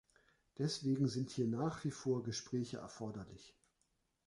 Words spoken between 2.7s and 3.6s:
erforderlich.